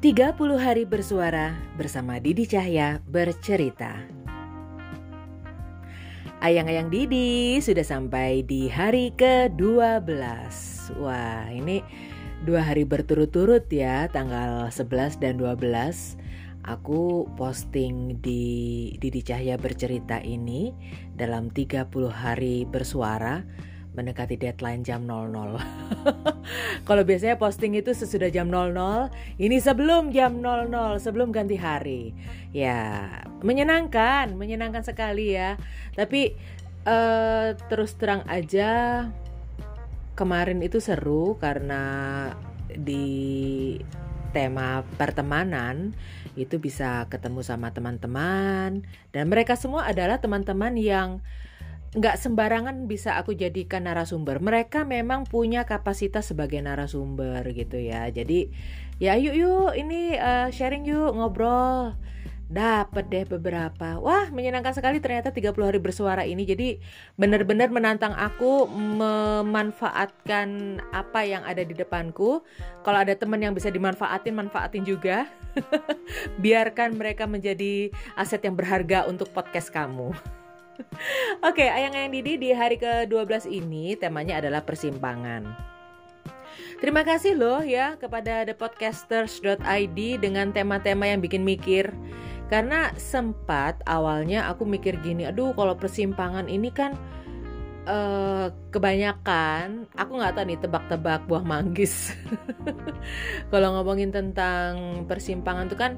[0.00, 4.00] 30 hari bersuara bersama Didi Cahya bercerita.
[6.40, 10.00] Ayang-ayang Didi sudah sampai di hari ke-12.
[11.04, 11.84] Wah, ini
[12.48, 16.16] dua hari berturut-turut ya, tanggal 11 dan 12.
[16.64, 20.72] Aku posting di Didi Cahya bercerita ini
[21.12, 23.44] dalam 30 hari bersuara
[23.94, 25.34] mendekati deadline jam 00.
[26.88, 29.10] Kalau biasanya posting itu sesudah jam 00,
[29.42, 32.14] ini sebelum jam 00, sebelum ganti hari.
[32.54, 33.08] Ya,
[33.42, 35.58] menyenangkan, menyenangkan sekali ya.
[35.98, 36.38] Tapi
[36.86, 39.06] uh, terus terang aja
[40.14, 41.82] kemarin itu seru karena
[42.70, 43.80] di
[44.30, 45.90] tema pertemanan
[46.38, 51.18] itu bisa ketemu sama teman-teman dan mereka semua adalah teman-teman yang
[51.90, 54.38] nggak sembarangan bisa aku jadikan narasumber.
[54.38, 58.06] Mereka memang punya kapasitas sebagai narasumber gitu ya.
[58.14, 58.46] Jadi
[59.02, 61.98] ya yuk yuk ini uh, sharing yuk ngobrol.
[62.50, 64.02] Dapat deh beberapa.
[64.02, 66.42] Wah, menyenangkan sekali ternyata 30 hari bersuara ini.
[66.42, 66.82] Jadi
[67.14, 72.42] benar-benar menantang aku memanfaatkan apa yang ada di depanku.
[72.82, 75.30] Kalau ada teman yang bisa dimanfaatin, manfaatin juga.
[76.42, 80.10] Biarkan mereka menjadi aset yang berharga untuk podcast kamu.
[81.48, 85.70] Oke, ayang-ayang Didi di hari ke-12 ini temanya adalah persimpangan.
[86.80, 91.92] Terima kasih loh ya kepada thepodcasters.id dengan tema-tema yang bikin mikir.
[92.48, 96.98] Karena sempat awalnya aku mikir gini, aduh kalau persimpangan ini kan
[97.86, 102.10] uh, kebanyakan aku nggak tahu nih tebak-tebak buah manggis.
[103.54, 105.92] kalau ngomongin tentang persimpangan tuh kan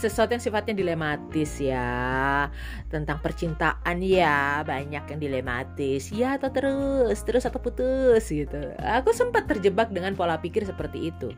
[0.00, 2.48] sesuatu yang sifatnya dilematis ya
[2.88, 9.44] tentang percintaan ya banyak yang dilematis ya atau terus terus atau putus gitu aku sempat
[9.44, 11.36] terjebak dengan pola pikir seperti itu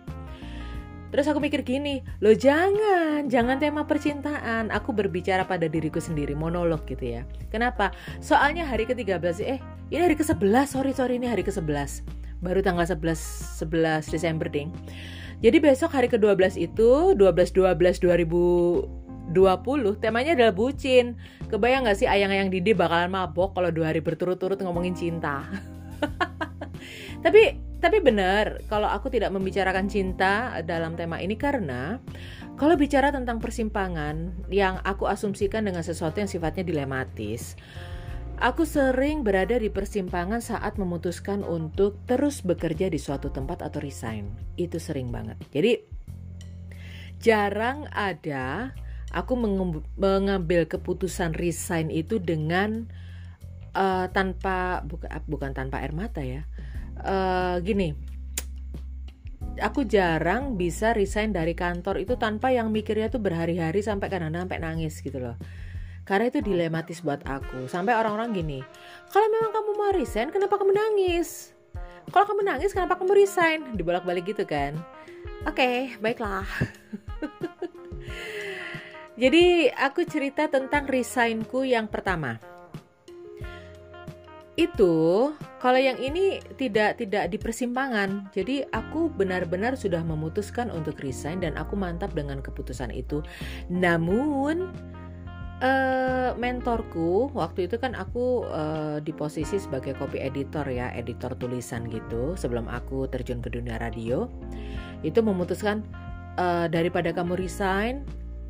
[1.12, 4.72] Terus aku mikir gini, lo jangan, jangan tema percintaan.
[4.72, 7.28] Aku berbicara pada diriku sendiri, monolog gitu ya.
[7.52, 7.92] Kenapa?
[8.24, 9.60] Soalnya hari ke-13, eh
[9.92, 12.00] ini hari ke-11, sorry sorry ini hari ke-11.
[12.40, 13.12] Baru tanggal 11,
[13.60, 14.72] 11 Desember ding.
[15.42, 18.86] Jadi besok hari ke-12 itu 12-12 2020
[19.98, 21.18] temanya adalah bucin.
[21.50, 25.42] Kebayang gak sih ayang-ayang Didi bakalan mabok kalau dua hari berturut-turut ngomongin cinta.
[27.26, 31.98] tapi tapi benar kalau aku tidak membicarakan cinta dalam tema ini karena
[32.54, 37.58] kalau bicara tentang persimpangan yang aku asumsikan dengan sesuatu yang sifatnya dilematis,
[38.40, 44.32] Aku sering berada di persimpangan saat memutuskan untuk terus bekerja di suatu tempat atau resign.
[44.56, 45.36] Itu sering banget.
[45.52, 45.72] Jadi
[47.22, 48.72] jarang ada
[49.12, 49.36] aku
[50.00, 52.88] mengambil keputusan resign itu dengan
[53.76, 56.48] uh, tanpa buka, bukan tanpa air mata ya.
[57.02, 57.92] Uh, gini,
[59.60, 64.60] aku jarang bisa resign dari kantor itu tanpa yang mikirnya tuh berhari-hari sampai kadang-kadang sampai
[64.62, 65.36] nangis gitu loh
[66.02, 67.70] karena itu dilematis buat aku.
[67.70, 68.60] Sampai orang-orang gini,
[69.10, 71.54] kalau memang kamu mau resign, kenapa kamu nangis?
[72.10, 73.58] Kalau kamu nangis, kenapa kamu resign?
[73.78, 74.74] Dibolak-balik gitu kan?
[75.46, 76.42] Oke, okay, baiklah.
[79.22, 82.42] Jadi aku cerita tentang resignku yang pertama.
[84.58, 88.28] Itu kalau yang ini tidak tidak di persimpangan.
[88.34, 93.22] Jadi aku benar-benar sudah memutuskan untuk resign dan aku mantap dengan keputusan itu.
[93.70, 94.74] Namun
[95.62, 101.86] Uh, mentorku waktu itu kan aku uh, di posisi sebagai copy editor ya, editor tulisan
[101.86, 104.26] gitu sebelum aku terjun ke dunia radio.
[105.06, 105.86] Itu memutuskan
[106.34, 108.02] uh, daripada kamu resign,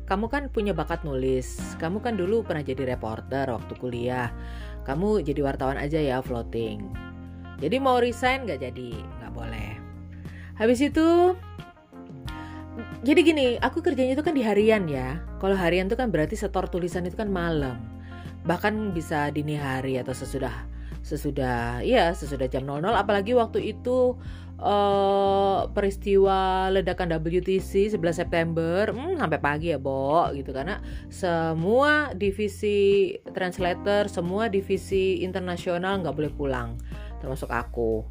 [0.09, 1.61] kamu kan punya bakat nulis.
[1.77, 4.33] Kamu kan dulu pernah jadi reporter waktu kuliah.
[4.83, 6.81] Kamu jadi wartawan aja ya floating.
[7.61, 8.91] Jadi mau resign gak jadi,
[9.21, 9.71] nggak boleh.
[10.57, 11.37] Habis itu
[13.03, 15.21] jadi gini, aku kerjanya itu kan di harian ya.
[15.37, 17.77] Kalau harian itu kan berarti setor tulisan itu kan malam.
[18.47, 20.73] Bahkan bisa dini hari atau sesudah
[21.03, 24.15] sesudah ya sesudah jam 00 apalagi waktu itu
[24.63, 30.79] uh, peristiwa ledakan WTC 11 September hmm, sampai pagi ya Bo gitu karena
[31.11, 36.79] semua divisi translator semua divisi internasional nggak boleh pulang
[37.19, 38.07] termasuk aku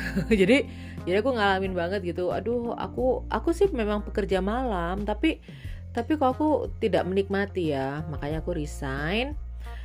[0.40, 0.66] jadi
[1.02, 2.30] jadi aku ngalamin banget gitu.
[2.30, 5.42] Aduh aku aku sih memang pekerja malam tapi
[5.92, 6.48] tapi kok aku
[6.80, 8.02] tidak menikmati ya.
[8.08, 9.36] Makanya aku resign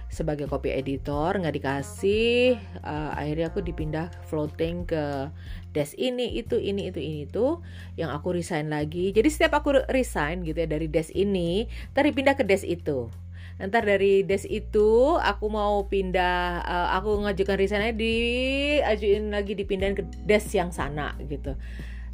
[0.08, 2.56] sebagai copy editor nggak dikasih.
[2.80, 5.28] Uh, akhirnya aku dipindah floating ke
[5.76, 7.60] desk ini itu ini itu ini itu
[8.00, 9.12] yang aku resign lagi.
[9.12, 13.12] Jadi setiap aku resign gitu ya dari desk ini tadi pindah ke desk itu
[13.58, 18.16] ntar dari des itu aku mau pindah uh, aku ngajukan resign di
[18.86, 21.58] ajuin lagi dipindahin ke des yang sana gitu.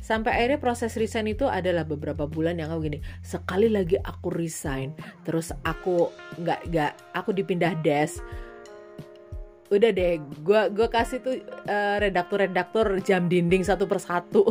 [0.04, 4.92] Sampai akhirnya proses resign itu adalah beberapa bulan yang aku gini sekali lagi aku resign
[5.24, 8.20] terus aku nggak nggak aku dipindah desk
[9.74, 11.36] udah deh gue gue kasih tuh
[11.66, 14.46] uh, redaktur redaktur jam dinding satu persatu.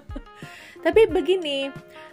[0.84, 1.70] Tapi begini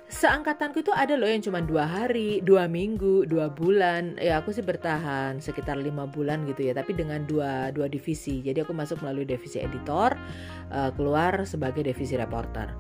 [0.08, 4.16] seangkatanku itu ada loh yang cuma dua hari, dua minggu, dua bulan.
[4.20, 6.74] Ya aku sih bertahan sekitar lima bulan gitu ya.
[6.74, 8.40] Tapi dengan dua dua divisi.
[8.40, 10.16] Jadi aku masuk melalui divisi editor,
[10.72, 12.72] uh, keluar sebagai divisi reporter.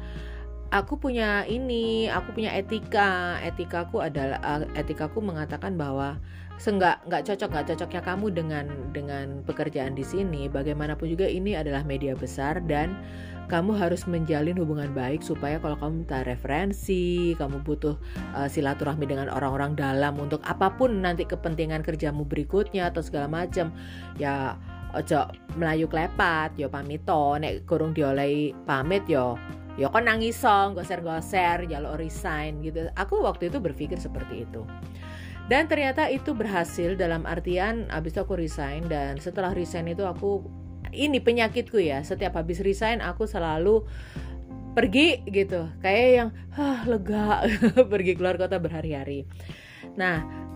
[0.67, 3.39] Aku punya ini, aku punya etika.
[3.43, 6.19] Etikaku adalah uh, etikaku mengatakan bahwa
[6.57, 10.47] senggak nggak cocok nggak cocoknya kamu dengan dengan pekerjaan di sini.
[10.47, 12.97] Bagaimanapun juga ini adalah media besar dan
[13.47, 17.95] kamu harus menjalin hubungan baik supaya kalau kamu minta referensi, kamu butuh
[18.35, 23.71] uh, silaturahmi dengan orang-orang dalam untuk apa pun nanti kepentingan kerjamu berikutnya atau segala macam,
[24.19, 24.59] ya
[24.91, 29.39] ojo melayu klepat, yo pamito, nek kurung dioleh pamit yo
[29.77, 32.91] yo kon nangisong, goser-goser, jalur resign gitu.
[32.99, 34.65] Aku waktu itu berpikir seperti itu.
[35.47, 40.43] Dan ternyata itu berhasil dalam artian abis itu aku resign dan setelah resign itu aku
[41.05, 42.01] ini penyakitku ya.
[42.01, 43.85] Setiap habis resign aku selalu
[44.73, 45.69] pergi gitu.
[45.81, 47.45] Kayak yang ah lega.
[47.93, 49.29] Pergi keluar kota berhari-hari.
[49.93, 50.47] Nah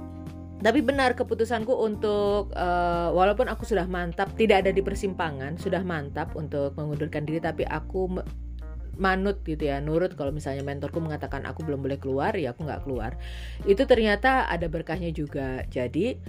[0.62, 6.38] tapi benar keputusanku untuk uh, walaupun aku sudah mantap tidak ada di persimpangan sudah mantap
[6.38, 8.22] untuk mengundurkan diri tapi aku
[9.02, 12.86] manut gitu ya nurut kalau misalnya mentorku mengatakan aku belum boleh keluar ya aku nggak
[12.86, 13.18] keluar.
[13.66, 15.66] Itu ternyata ada berkahnya juga.
[15.74, 16.22] Jadi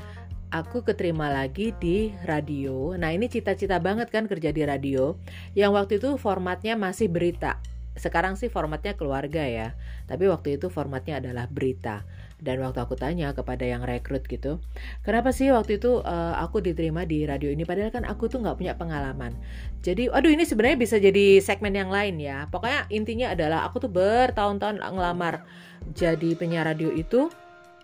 [0.52, 2.92] aku keterima lagi di radio.
[3.00, 5.16] Nah ini cita-cita banget kan kerja di radio.
[5.56, 7.56] Yang waktu itu formatnya masih berita.
[7.96, 9.72] Sekarang sih formatnya keluarga ya.
[10.04, 12.04] Tapi waktu itu formatnya adalah berita.
[12.42, 14.58] Dan waktu aku tanya kepada yang rekrut gitu,
[15.06, 17.62] kenapa sih waktu itu uh, aku diterima di radio ini?
[17.62, 19.38] Padahal kan aku tuh nggak punya pengalaman.
[19.86, 22.50] Jadi, aduh ini sebenarnya bisa jadi segmen yang lain ya.
[22.50, 25.46] Pokoknya intinya adalah aku tuh bertahun-tahun ngelamar
[25.94, 27.30] jadi penyiar radio itu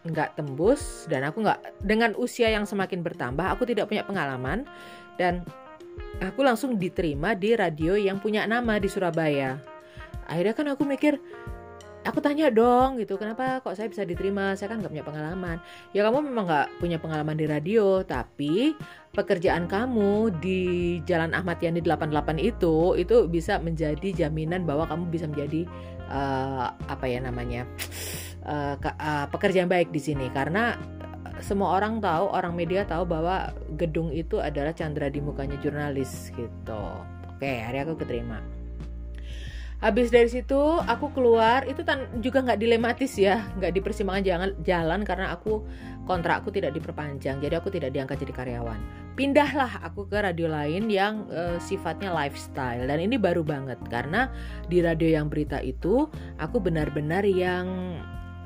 [0.06, 4.62] nggak tembus dan aku nggak dengan usia yang semakin bertambah aku tidak punya pengalaman
[5.18, 5.42] dan
[6.22, 9.58] aku langsung diterima di radio yang punya nama di Surabaya.
[10.28, 11.18] Akhirnya kan aku mikir
[12.06, 14.54] aku tanya dong gitu kenapa kok saya bisa diterima?
[14.54, 15.56] Saya kan nggak punya pengalaman.
[15.92, 18.72] Ya kamu memang nggak punya pengalaman di radio tapi
[19.12, 20.60] pekerjaan kamu di
[21.04, 25.66] Jalan Ahmad Yani 88 itu itu bisa menjadi jaminan bahwa kamu bisa menjadi
[26.12, 27.66] uh, apa ya namanya
[28.46, 30.78] uh, pekerjaan baik di sini karena
[31.38, 36.82] semua orang tahu, orang media tahu bahwa gedung itu adalah chandra di mukanya jurnalis gitu.
[37.38, 38.42] Oke, hari aku keterima.
[39.78, 44.50] Habis dari situ aku keluar itu tan juga nggak dilematis ya, nggak di persimpangan jalan,
[44.66, 45.62] jalan karena aku
[46.02, 48.80] kontrakku tidak diperpanjang, jadi aku tidak diangkat jadi karyawan.
[49.14, 54.34] Pindahlah aku ke radio lain yang uh, sifatnya lifestyle dan ini baru banget karena
[54.66, 56.10] di radio yang berita itu
[56.42, 57.70] aku benar-benar yang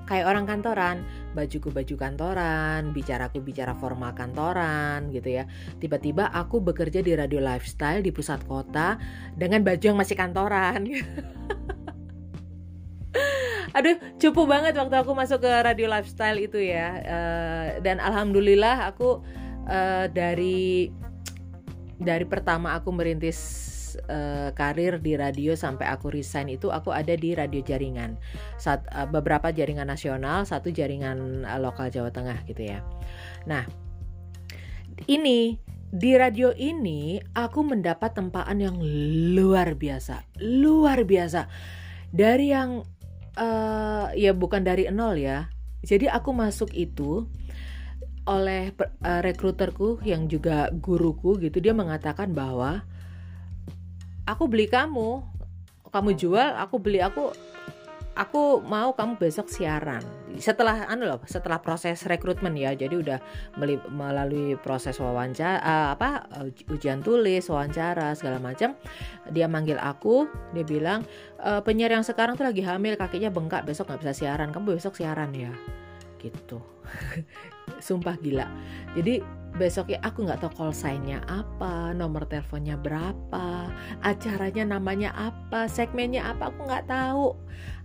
[0.04, 5.44] kayak orang kantoran, bajuku baju kantoran, bicaraku bicara formal kantoran gitu ya.
[5.78, 8.98] Tiba-tiba aku bekerja di radio lifestyle di pusat kota
[9.38, 10.86] dengan baju yang masih kantoran.
[13.72, 16.88] Aduh, cukup banget waktu aku masuk ke radio lifestyle itu ya.
[17.00, 19.24] Uh, dan alhamdulillah aku
[19.64, 20.92] uh, dari
[21.96, 27.32] dari pertama aku merintis uh, karir di radio sampai aku resign itu aku ada di
[27.36, 28.16] radio jaringan.
[28.56, 32.80] Saat uh, beberapa jaringan nasional, satu jaringan uh, lokal Jawa Tengah gitu ya.
[33.48, 33.64] Nah,
[35.08, 35.58] ini
[35.92, 38.80] di radio ini aku mendapat tempaan yang
[39.36, 41.48] luar biasa, luar biasa.
[42.12, 42.84] Dari yang
[43.36, 45.48] uh, ya bukan dari nol ya.
[45.82, 47.26] Jadi aku masuk itu
[48.22, 48.70] oleh
[49.02, 52.86] uh, rekruterku yang juga guruku gitu dia mengatakan bahwa
[54.26, 55.22] aku beli kamu.
[55.92, 57.04] Kamu jual aku beli.
[57.04, 57.32] Aku
[58.12, 60.04] aku mau kamu besok siaran.
[60.36, 62.72] Setelah anu loh setelah proses rekrutmen ya.
[62.72, 63.18] Jadi udah
[63.92, 66.28] melalui proses wawancara uh, apa
[66.72, 68.76] ujian tulis wawancara segala macam.
[69.32, 71.04] Dia manggil aku dia bilang
[71.40, 74.48] e, penyiar yang sekarang tuh lagi hamil kakinya bengkak besok nggak bisa siaran.
[74.52, 75.52] Kamu besok siaran ya.
[76.20, 76.60] Gitu.
[77.86, 78.48] Sumpah gila.
[78.96, 83.68] Jadi besoknya aku nggak tahu call sign-nya apa, nomor teleponnya berapa,
[84.00, 87.36] acaranya namanya apa, segmennya apa, aku nggak tahu.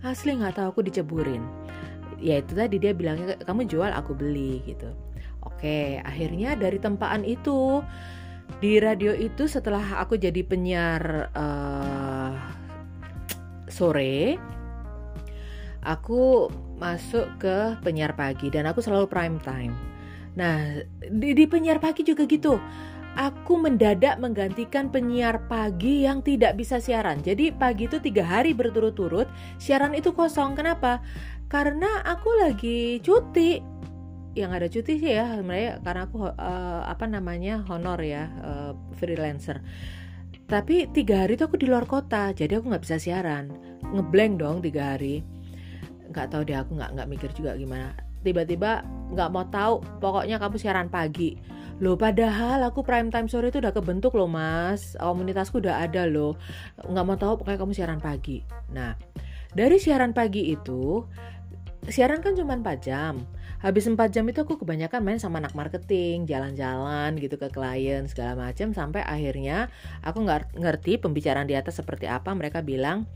[0.04, 1.44] Asli nggak tahu aku diceburin.
[2.18, 4.90] Ya itu tadi dia bilangnya kamu jual aku beli gitu.
[5.44, 7.84] Oke, akhirnya dari tempaan itu
[8.64, 12.32] di radio itu setelah aku jadi penyiar uh,
[13.68, 14.40] sore,
[15.84, 16.48] aku
[16.80, 19.97] masuk ke penyiar pagi dan aku selalu prime time
[20.38, 22.62] Nah, di, di penyiar pagi juga gitu.
[23.18, 27.18] aku mendadak menggantikan penyiar pagi yang tidak bisa siaran.
[27.26, 29.26] Jadi pagi itu tiga hari berturut-turut
[29.58, 30.54] siaran itu kosong.
[30.54, 31.02] Kenapa?
[31.50, 33.58] Karena aku lagi cuti.
[34.38, 39.66] Yang ada cuti sih ya, sebenarnya karena aku uh, apa namanya honor ya uh, freelancer.
[40.46, 43.50] Tapi tiga hari itu aku di luar kota, jadi aku nggak bisa siaran.
[43.82, 45.26] Ngeblank dong tiga hari.
[46.14, 48.07] Nggak tahu deh aku nggak nggak mikir juga gimana.
[48.22, 51.38] Tiba-tiba nggak mau tahu, pokoknya kamu siaran pagi.
[51.78, 54.98] Loh padahal aku prime time sore itu udah kebentuk loh mas.
[54.98, 56.34] Komunitasku udah ada loh.
[56.82, 58.42] Nggak mau tahu pokoknya kamu siaran pagi.
[58.74, 58.98] Nah
[59.54, 61.06] dari siaran pagi itu
[61.88, 63.24] Siaran kan cuma 4 jam.
[63.64, 68.36] Habis 4 jam itu aku kebanyakan main sama anak marketing Jalan-jalan gitu ke klien segala
[68.36, 69.72] macam Sampai akhirnya
[70.04, 72.36] aku nggak ngerti pembicaraan di atas seperti apa.
[72.36, 73.08] Mereka bilang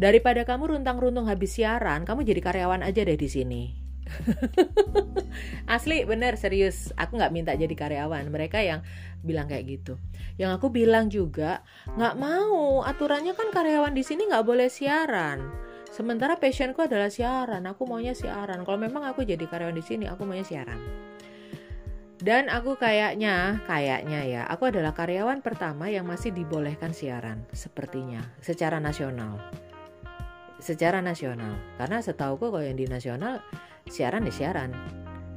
[0.00, 3.83] Daripada kamu runtang-runtung habis siaran Kamu jadi karyawan aja deh di sini
[5.74, 6.92] Asli bener serius.
[6.94, 8.28] Aku nggak minta jadi karyawan.
[8.28, 8.80] Mereka yang
[9.24, 9.94] bilang kayak gitu.
[10.36, 12.84] Yang aku bilang juga nggak mau.
[12.84, 15.40] Aturannya kan karyawan di sini nggak boleh siaran.
[15.94, 17.64] Sementara passionku adalah siaran.
[17.70, 18.66] Aku maunya siaran.
[18.66, 20.80] Kalau memang aku jadi karyawan di sini Aku maunya siaran.
[22.24, 28.80] Dan aku kayaknya, kayaknya ya, aku adalah karyawan pertama yang masih dibolehkan siaran, sepertinya, secara
[28.80, 29.36] nasional.
[30.56, 33.44] Secara nasional, karena setauku kalau yang di nasional
[33.88, 34.70] siaran ya siaran.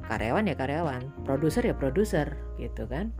[0.08, 3.12] Karyawan ya karyawan produser ya produser gitu kan.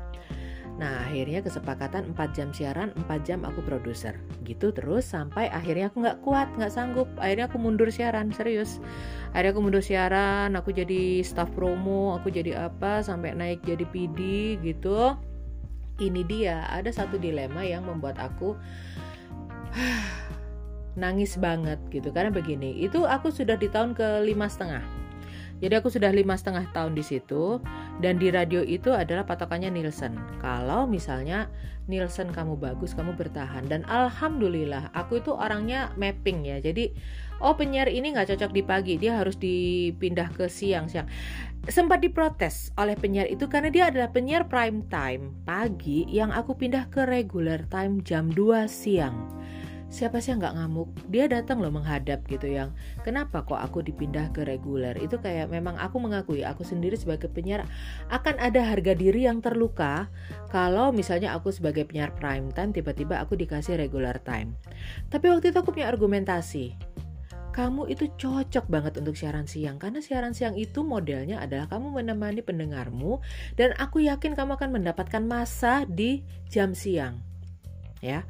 [0.78, 4.14] Nah akhirnya kesepakatan 4 jam siaran 4 jam aku produser.
[4.46, 7.10] Gitu terus sampai akhirnya aku nggak kuat nggak sanggup.
[7.18, 8.78] Akhirnya aku mundur siaran serius.
[9.34, 14.18] Akhirnya aku mundur siaran Aku jadi staff promo Aku jadi apa sampai naik jadi PD
[14.62, 15.18] gitu.
[15.98, 18.54] Ini dia ada satu dilema yang membuat aku
[21.02, 22.14] Nangis banget gitu.
[22.14, 24.97] Karena begini Itu aku sudah di tahun ke lima setengah
[25.58, 27.58] jadi aku sudah lima setengah tahun di situ
[27.98, 30.14] dan di radio itu adalah patokannya Nielsen.
[30.38, 31.50] Kalau misalnya
[31.90, 36.62] Nielsen kamu bagus, kamu bertahan dan alhamdulillah aku itu orangnya mapping ya.
[36.62, 36.94] Jadi
[37.42, 41.10] oh penyiar ini nggak cocok di pagi, dia harus dipindah ke siang-siang.
[41.66, 46.86] Sempat diprotes oleh penyiar itu karena dia adalah penyiar prime time pagi yang aku pindah
[46.86, 49.38] ke regular time jam 2 siang
[49.88, 50.88] siapa sih yang nggak ngamuk?
[51.08, 54.92] Dia datang loh menghadap gitu yang kenapa kok aku dipindah ke reguler?
[55.00, 57.64] Itu kayak memang aku mengakui aku sendiri sebagai penyiar
[58.12, 60.12] akan ada harga diri yang terluka
[60.52, 64.52] kalau misalnya aku sebagai penyiar prime time tiba-tiba aku dikasih regular time.
[65.08, 66.76] Tapi waktu itu aku punya argumentasi
[67.58, 72.38] kamu itu cocok banget untuk siaran siang karena siaran siang itu modelnya adalah kamu menemani
[72.38, 73.18] pendengarmu
[73.58, 77.18] dan aku yakin kamu akan mendapatkan masa di jam siang.
[77.98, 78.22] Ya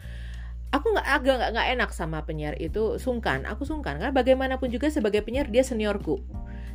[0.68, 3.48] aku nggak agak nggak nggak enak sama penyiar itu sungkan.
[3.48, 6.20] Aku sungkan karena bagaimanapun juga sebagai penyiar dia seniorku.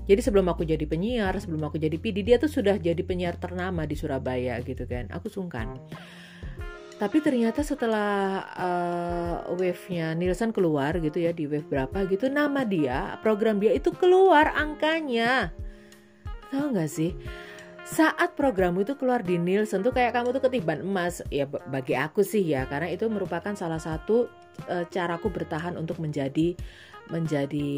[0.03, 3.87] Jadi sebelum aku jadi penyiar sebelum aku jadi PD dia tuh sudah jadi penyiar ternama
[3.87, 5.07] di Surabaya gitu kan.
[5.15, 5.79] Aku sungkan.
[6.93, 13.17] Tapi ternyata setelah uh, wave-nya Nielsen keluar gitu ya di wave berapa gitu nama dia
[13.19, 15.51] program dia itu keluar angkanya.
[16.53, 17.11] Tahu nggak sih
[17.93, 21.21] saat programmu itu keluar di Nielsen tuh kayak kamu tuh ketiban emas.
[21.29, 24.25] Ya bagi aku sih ya karena itu merupakan salah satu
[24.65, 26.57] uh, caraku bertahan untuk menjadi
[27.11, 27.69] menjadi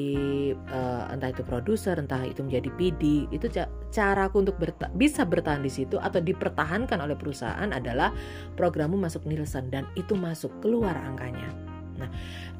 [0.69, 5.65] uh, entah itu produser entah itu menjadi PD itu ca caraku untuk berta bisa bertahan
[5.65, 8.13] di situ atau dipertahankan oleh perusahaan adalah
[8.53, 11.49] programmu masuk Nielsen dan itu masuk keluar angkanya.
[11.97, 12.07] Nah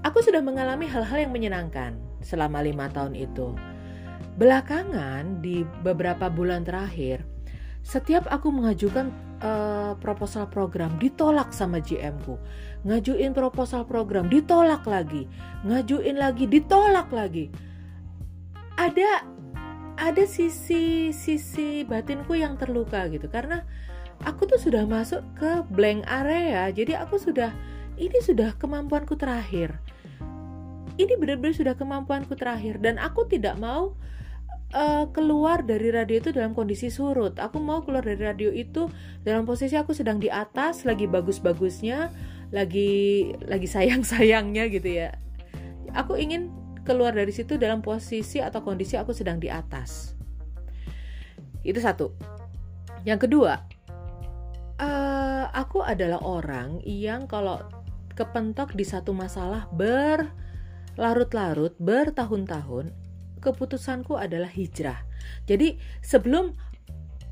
[0.01, 1.95] aku sudah mengalami hal-hal yang menyenangkan
[2.25, 3.53] selama lima tahun itu.
[4.35, 7.34] Belakangan di beberapa bulan terakhir
[7.85, 9.13] setiap aku mengajukan
[9.45, 12.41] uh, proposal program ditolak sama GM ku.
[12.81, 15.29] Ngajuin proposal program ditolak lagi.
[15.61, 17.53] Ngajuin lagi ditolak lagi.
[18.81, 19.29] Ada
[20.01, 23.63] ada sisi sisi batinku yang terluka gitu karena
[24.25, 26.65] aku tuh sudah masuk ke blank area.
[26.73, 27.53] Jadi aku sudah
[28.01, 29.77] ini sudah kemampuanku terakhir.
[30.97, 33.93] Ini benar-benar sudah kemampuanku terakhir dan aku tidak mau
[34.75, 37.39] uh, keluar dari radio itu dalam kondisi surut.
[37.39, 38.91] Aku mau keluar dari radio itu
[39.23, 42.11] dalam posisi aku sedang di atas, lagi bagus-bagusnya,
[42.51, 45.15] lagi lagi sayang-sayangnya gitu ya.
[45.95, 46.51] Aku ingin
[46.83, 50.11] keluar dari situ dalam posisi atau kondisi aku sedang di atas.
[51.65, 52.13] Itu satu.
[53.07, 53.57] Yang kedua,
[54.77, 57.57] uh, aku adalah orang yang kalau
[58.13, 62.93] kepentok di satu masalah berlarut-larut, bertahun-tahun,
[63.45, 65.05] keputusanku adalah hijrah.
[65.45, 66.57] Jadi sebelum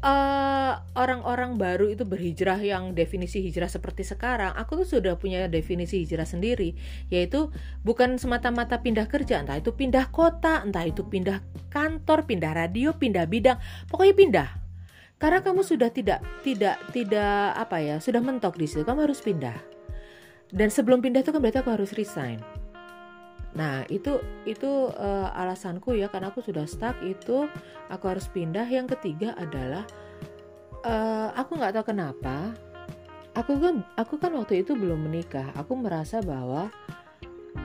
[0.05, 6.05] eh, orang-orang baru itu berhijrah yang definisi hijrah seperti sekarang, aku tuh sudah punya definisi
[6.05, 6.77] hijrah sendiri,
[7.09, 7.49] yaitu
[7.81, 11.41] bukan semata-mata pindah kerja, entah itu pindah kota, entah itu pindah
[11.73, 13.57] kantor, pindah radio, pindah bidang,
[13.89, 14.49] pokoknya pindah.
[15.23, 19.55] karena kamu sudah tidak tidak tidak apa ya sudah mentok di situ kamu harus pindah
[20.51, 22.43] dan sebelum pindah itu kan berarti aku harus resign
[23.53, 24.17] nah itu
[24.49, 27.45] itu uh, alasanku ya karena aku sudah stuck itu
[27.89, 28.65] aku harus pindah.
[28.65, 29.85] Yang ketiga adalah
[30.85, 32.57] uh, aku nggak tahu kenapa
[33.33, 35.49] aku kan aku kan waktu itu belum menikah.
[35.57, 36.69] Aku merasa bahwa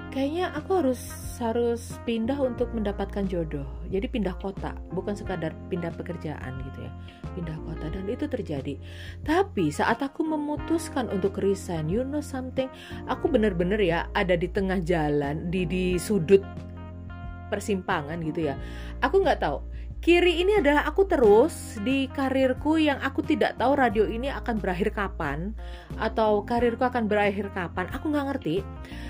[0.09, 1.03] kayaknya aku harus
[1.39, 3.65] harus pindah untuk mendapatkan jodoh.
[3.89, 6.93] Jadi pindah kota bukan sekadar pindah pekerjaan gitu ya.
[7.39, 8.75] Pindah kota dan itu terjadi.
[9.23, 12.67] Tapi saat aku memutuskan untuk resign you know something
[13.07, 16.43] aku bener-bener ya ada di tengah jalan di di sudut
[17.49, 18.59] persimpangan gitu ya.
[19.01, 24.07] Aku nggak tahu kiri ini adalah aku terus di karirku yang aku tidak tahu radio
[24.07, 25.53] ini akan berakhir kapan
[25.99, 28.63] atau karirku akan berakhir kapan aku nggak ngerti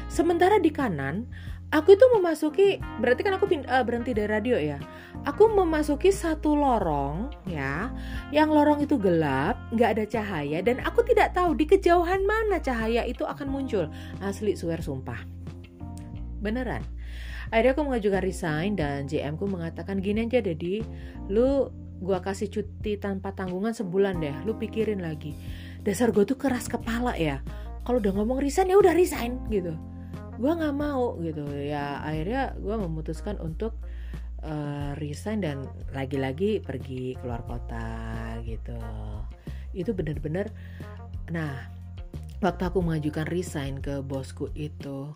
[0.08, 1.28] Sementara di kanan,
[1.68, 4.80] aku itu memasuki berarti kan aku uh, berhenti dari radio ya.
[5.28, 7.92] Aku memasuki satu lorong ya,
[8.32, 13.04] yang lorong itu gelap, nggak ada cahaya dan aku tidak tahu di kejauhan mana cahaya
[13.04, 13.92] itu akan muncul.
[14.24, 15.20] Asli swear sumpah.
[16.40, 16.80] Beneran.
[17.48, 20.84] Akhirnya aku mengajukan resign dan JM ku mengatakan gini aja Dedi,
[21.32, 25.34] lu gua kasih cuti tanpa tanggungan sebulan deh, lu pikirin lagi.
[25.82, 27.40] Dasar gue tuh keras kepala ya.
[27.82, 29.72] Kalau udah ngomong resign ya udah resign gitu.
[30.36, 31.42] Gue nggak mau gitu.
[31.56, 33.80] Ya akhirnya gue memutuskan untuk
[34.44, 35.64] uh, resign dan
[35.96, 38.76] lagi-lagi pergi keluar kota gitu.
[39.72, 40.52] Itu bener-bener
[41.28, 41.68] nah
[42.40, 45.12] waktu aku mengajukan resign ke bosku itu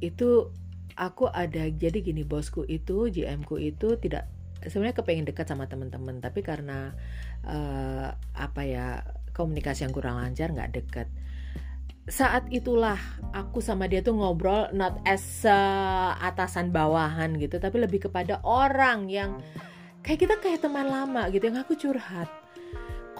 [0.00, 0.48] itu
[0.96, 4.30] aku ada jadi gini bosku itu GM ku itu tidak
[4.64, 6.92] sebenarnya kepengen dekat sama teman-teman tapi karena
[7.46, 8.86] uh, apa ya
[9.32, 11.08] komunikasi yang kurang lancar nggak deket
[12.10, 12.98] saat itulah
[13.30, 19.06] aku sama dia tuh ngobrol not as uh, atasan bawahan gitu tapi lebih kepada orang
[19.06, 19.38] yang
[20.02, 22.39] kayak kita kayak teman lama gitu yang aku curhat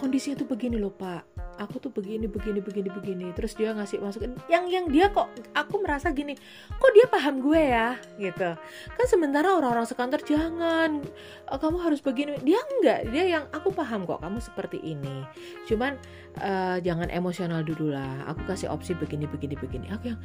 [0.01, 1.21] kondisinya tuh begini loh pak.
[1.61, 3.25] Aku tuh begini begini begini begini.
[3.37, 6.33] Terus dia ngasih masukin yang yang dia kok aku merasa gini
[6.67, 8.01] kok dia paham gue ya?
[8.17, 8.57] Gitu.
[8.97, 11.05] Kan sementara orang-orang sekantor jangan
[11.45, 12.41] eh, kamu harus begini.
[12.41, 15.21] Dia enggak dia yang aku paham kok kamu seperti ini.
[15.69, 16.01] Cuman
[16.39, 18.23] uh, jangan emosional dulu lah.
[18.31, 19.91] Aku kasih opsi begini begini begini.
[19.91, 20.19] Aku yang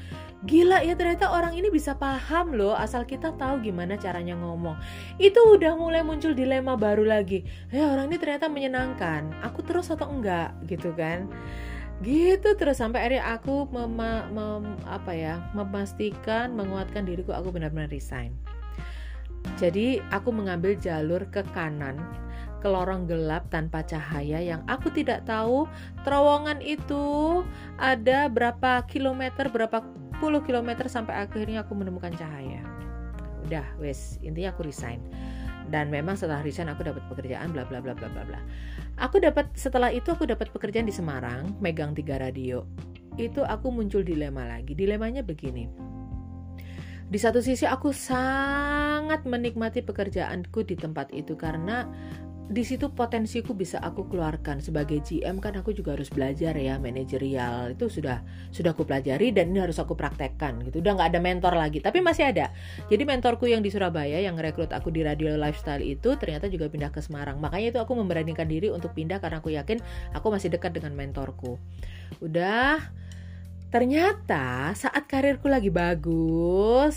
[0.46, 4.78] gila ya ternyata orang ini bisa paham loh asal kita tahu gimana caranya ngomong.
[5.18, 7.42] Itu udah mulai muncul dilema baru lagi.
[7.74, 10.54] Ya orang ini ternyata menyenangkan aku terus atau enggak?
[10.70, 11.26] Gitu kan.
[12.04, 18.36] Gitu terus sampai akhirnya aku mema, mem, apa ya memastikan menguatkan diriku aku benar-benar resign.
[19.56, 21.96] Jadi aku mengambil jalur ke kanan
[22.60, 25.68] ke lorong gelap tanpa cahaya yang aku tidak tahu.
[26.02, 27.42] Terowongan itu
[27.76, 29.84] ada berapa kilometer berapa
[30.16, 32.64] puluh kilometer sampai akhirnya aku menemukan cahaya.
[33.46, 34.16] Udah wes.
[34.24, 34.98] Intinya aku resign.
[35.66, 38.40] Dan memang setelah resign aku dapat pekerjaan bla bla bla bla bla bla.
[39.02, 42.64] Aku dapat setelah itu aku dapat pekerjaan di Semarang megang tiga radio.
[43.20, 44.72] Itu aku muncul dilema lagi.
[44.78, 45.68] Dilemanya begini.
[47.06, 51.86] Di satu sisi aku sangat menikmati pekerjaanku di tempat itu karena
[52.46, 57.74] di situ potensiku bisa aku keluarkan sebagai GM kan aku juga harus belajar ya manajerial.
[57.74, 58.22] Itu sudah
[58.54, 60.78] sudah aku pelajari dan ini harus aku praktekkan gitu.
[60.78, 62.54] Udah nggak ada mentor lagi tapi masih ada.
[62.86, 66.94] Jadi mentorku yang di Surabaya yang rekrut aku di radio lifestyle itu ternyata juga pindah
[66.94, 67.42] ke Semarang.
[67.42, 69.82] Makanya itu aku memberanikan diri untuk pindah karena aku yakin
[70.14, 71.58] aku masih dekat dengan mentorku.
[72.22, 72.78] Udah
[73.74, 76.94] ternyata saat karirku lagi bagus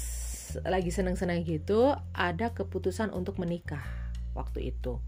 [0.62, 3.86] lagi seneng-seneng gitu ada keputusan untuk menikah
[4.34, 5.02] waktu itu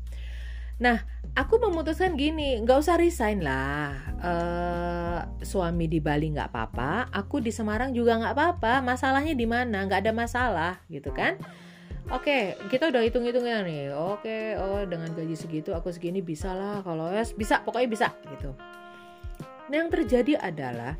[0.81, 0.97] Nah,
[1.37, 3.93] aku memutuskan gini, nggak usah resign lah.
[4.17, 8.81] Uh, suami di Bali nggak apa-apa, aku di Semarang juga nggak apa-apa.
[8.81, 9.85] Masalahnya di mana?
[9.85, 11.37] Nggak ada masalah, gitu kan?
[12.09, 13.93] Oke, kita udah hitung-hitung ya nih.
[13.93, 16.81] Oke, oh dengan gaji segitu aku segini bisa lah.
[16.81, 18.57] Kalau ya bisa, pokoknya bisa gitu.
[19.69, 20.97] Nah, yang terjadi adalah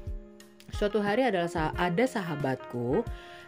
[0.72, 3.02] suatu hari adalah ada sahabatku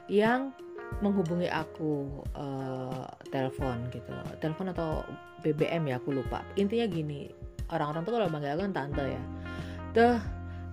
[0.10, 0.52] yang
[1.02, 5.02] menghubungi aku uh, telepon gitu telepon atau
[5.42, 6.46] BBM ya aku lupa.
[6.56, 7.28] Intinya gini
[7.72, 9.22] orang-orang tuh kalau manggil aku kan tante ya.
[9.94, 10.16] Tuh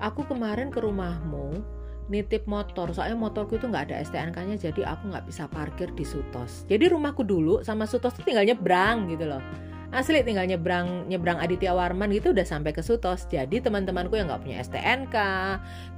[0.02, 1.62] aku kemarin ke rumahmu
[2.10, 2.90] nitip motor.
[2.90, 6.66] Soalnya motorku itu nggak ada STNK-nya jadi aku nggak bisa parkir di Sutos.
[6.66, 9.42] Jadi rumahku dulu sama Sutos tuh tinggal nyebrang gitu loh
[9.90, 14.42] asli tinggal nyebrang nyebrang Aditya Warman gitu udah sampai ke Sutos jadi teman-temanku yang nggak
[14.46, 15.16] punya STNK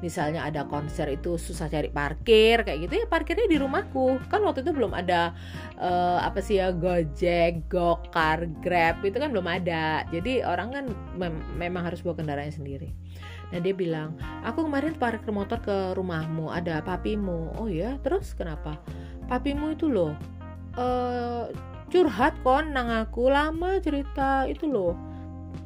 [0.01, 4.65] misalnya ada konser itu susah cari parkir kayak gitu ya parkirnya di rumahku kan waktu
[4.65, 5.37] itu belum ada
[5.77, 10.85] uh, apa sih ya Gojek Gokar Grab itu kan belum ada jadi orang kan
[11.21, 12.91] mem memang harus bawa kendaraannya sendiri
[13.53, 14.17] Nah dia bilang,
[14.49, 17.53] aku kemarin parkir motor ke rumahmu, ada papimu.
[17.61, 18.81] Oh ya, terus kenapa?
[19.29, 20.17] Papimu itu loh,
[20.81, 21.53] uh,
[21.93, 23.29] curhat kon nang aku.
[23.29, 24.97] Lama cerita itu loh.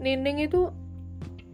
[0.02, 0.74] Nining itu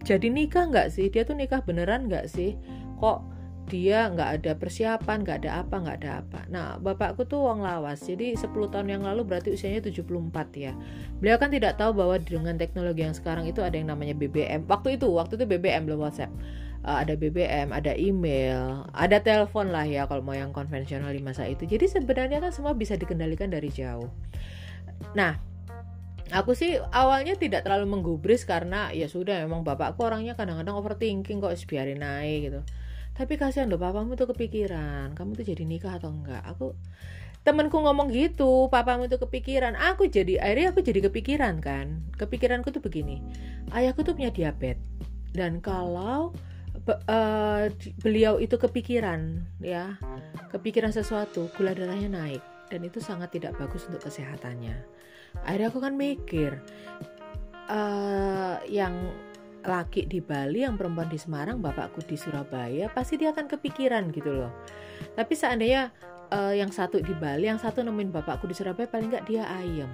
[0.02, 1.12] jadi nikah nggak sih?
[1.12, 2.56] Dia tuh nikah beneran nggak sih?
[2.98, 3.28] Kok
[3.70, 6.40] dia nggak ada persiapan nggak ada apa nggak ada apa?
[6.50, 8.02] Nah bapakku tuh uang lawas.
[8.02, 10.08] Jadi 10 tahun yang lalu berarti usianya 74
[10.56, 10.72] ya.
[11.20, 14.98] Beliau kan tidak tahu bahwa dengan teknologi yang sekarang itu ada yang namanya BBM waktu
[14.98, 16.32] itu waktu itu BBM belum WhatsApp.
[16.82, 21.46] Uh, ada BBM ada email ada telepon lah ya kalau mau yang konvensional di masa
[21.46, 21.62] itu.
[21.62, 24.10] Jadi sebenarnya kan semua bisa dikendalikan dari jauh
[25.12, 25.38] nah
[26.32, 31.54] aku sih awalnya tidak terlalu menggubris karena ya sudah memang bapakku orangnya kadang-kadang overthinking kok
[31.68, 32.60] biarin naik gitu.
[33.12, 36.40] Tapi kasihan loh papamu tuh kepikiran kamu tuh jadi nikah atau enggak?
[36.48, 36.72] Aku
[37.44, 39.76] temenku ngomong gitu papamu tuh kepikiran.
[39.92, 42.00] Aku jadi akhirnya aku jadi kepikiran kan.
[42.16, 43.20] Kepikiranku tuh begini
[43.72, 44.80] ayahku tuh punya diabetes
[45.32, 46.30] dan kalau
[47.08, 47.64] uh,
[48.04, 49.96] beliau itu kepikiran ya
[50.52, 54.80] kepikiran sesuatu gula darahnya naik dan itu sangat tidak bagus untuk kesehatannya.
[55.44, 56.56] Akhirnya aku kan mikir
[57.68, 58.96] uh, yang
[59.62, 64.32] laki di Bali yang perempuan di Semarang bapakku di Surabaya pasti dia akan kepikiran gitu
[64.32, 64.50] loh.
[65.12, 65.92] Tapi seandainya
[66.32, 69.92] uh, yang satu di Bali yang satu nemuin bapakku di Surabaya paling nggak dia ayam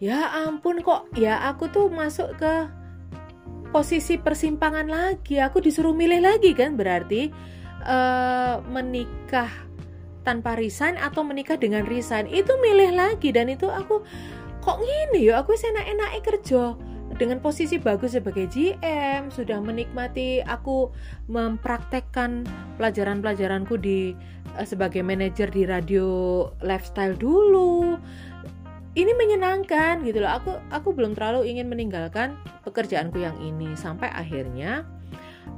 [0.00, 2.54] ya ampun kok ya aku tuh masuk ke
[3.70, 5.38] posisi persimpangan lagi.
[5.38, 7.30] Aku disuruh milih lagi kan berarti
[7.86, 9.69] uh, menikah
[10.22, 13.32] tanpa resign atau menikah dengan resign itu milih lagi.
[13.32, 14.04] Dan itu aku
[14.60, 15.40] kok gini ya?
[15.42, 16.76] Aku enak-enak kerja
[17.18, 20.94] dengan posisi bagus sebagai GM sudah menikmati aku
[21.26, 22.46] mempraktekkan
[22.78, 24.14] pelajaran-pelajaranku di
[24.54, 26.06] uh, sebagai manajer di radio
[26.62, 27.98] lifestyle dulu.
[28.90, 30.34] Ini menyenangkan gitu loh.
[30.34, 32.34] Aku aku belum terlalu ingin meninggalkan
[32.66, 33.74] pekerjaanku yang ini.
[33.78, 34.82] Sampai akhirnya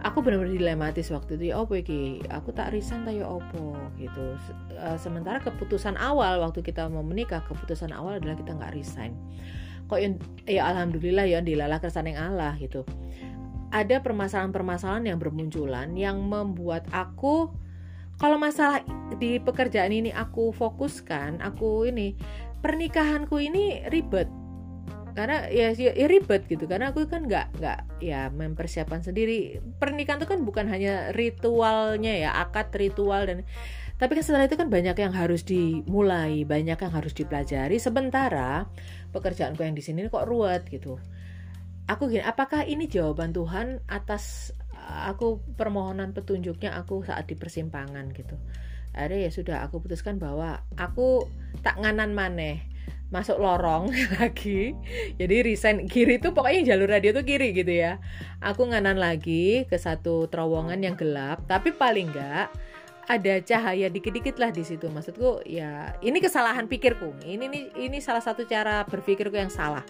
[0.02, 2.22] aku benar-benar dilematis waktu itu ya opo iki?
[2.28, 3.78] Aku tak resign tayo opo?
[3.96, 4.36] Gitu.
[4.74, 9.14] Uh, sementara keputusan awal waktu kita mau menikah keputusan awal adalah kita nggak resign.
[9.86, 9.98] Kok
[10.50, 12.82] ya alhamdulillah ya dilalah kersane Allah gitu.
[13.72, 17.48] Ada permasalahan-permasalahan yang bermunculan yang membuat aku
[18.20, 18.84] kalau masalah
[19.16, 22.14] di pekerjaan ini aku fokuskan aku ini
[22.60, 24.28] pernikahanku ini ribet
[25.12, 26.64] karena ya, ya, ya ribet gitu.
[26.64, 29.60] Karena aku kan nggak nggak ya mempersiapkan sendiri.
[29.76, 33.44] Pernikahan itu kan bukan hanya ritualnya ya akad ritual dan
[34.00, 37.78] tapi kan setelah itu kan banyak yang harus dimulai banyak yang harus dipelajari.
[37.78, 38.66] Sementara
[39.14, 40.98] pekerjaanku yang di sini kok ruwet gitu.
[41.86, 48.10] Aku gini apakah ini jawaban Tuhan atas uh, aku permohonan petunjuknya aku saat di persimpangan
[48.16, 48.34] gitu?
[48.92, 51.30] Ada ya sudah aku putuskan bahwa aku
[51.62, 52.71] tak nganan maneh
[53.12, 54.72] masuk lorong lagi.
[55.20, 58.00] Jadi resign kiri itu pokoknya jalur radio tuh kiri gitu ya.
[58.40, 61.44] Aku nganan lagi ke satu terowongan yang gelap.
[61.44, 62.48] Tapi paling enggak
[63.10, 64.86] ada cahaya dikit-dikit lah di situ.
[64.86, 67.10] Maksudku ya ini kesalahan pikirku.
[67.26, 69.82] Ini ini ini salah satu cara berpikirku yang salah.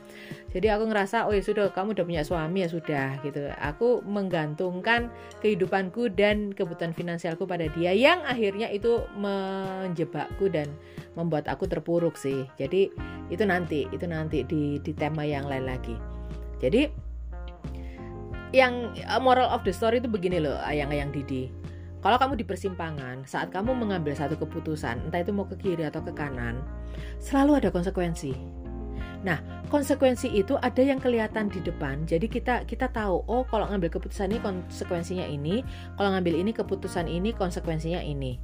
[0.52, 3.52] Jadi aku ngerasa oh ya sudah kamu udah punya suami ya sudah gitu.
[3.60, 5.12] Aku menggantungkan
[5.44, 10.72] kehidupanku dan kebutuhan finansialku pada dia yang akhirnya itu menjebakku dan
[11.12, 12.48] membuat aku terpuruk sih.
[12.56, 12.88] Jadi
[13.28, 15.96] itu nanti itu nanti di di tema yang lain lagi.
[16.64, 16.88] Jadi
[18.52, 21.61] yang moral of the story itu begini loh ayang-ayang Didi
[22.02, 26.02] kalau kamu di persimpangan, saat kamu mengambil satu keputusan, entah itu mau ke kiri atau
[26.02, 26.58] ke kanan,
[27.22, 28.34] selalu ada konsekuensi.
[29.22, 29.38] Nah,
[29.70, 32.02] konsekuensi itu ada yang kelihatan di depan.
[32.10, 35.62] Jadi kita kita tahu, oh kalau ngambil keputusan ini konsekuensinya ini,
[35.94, 38.42] kalau ngambil ini keputusan ini konsekuensinya ini.